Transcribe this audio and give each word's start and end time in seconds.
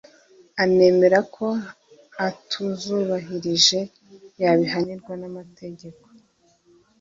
anemera 0.63 1.19
ko 1.35 1.47
atuzubahirije 2.27 3.79
yabihanirwa 4.41 5.13
n’amategeko 5.21 6.05